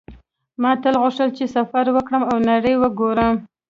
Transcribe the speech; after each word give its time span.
ما 0.61 0.71
تل 0.83 0.93
غوښتل 1.03 1.29
چې 1.37 1.45
سفر 1.55 1.85
وکړم 1.95 2.23
او 2.31 2.37
نړۍ 2.49 2.73
وګورم 2.77 3.35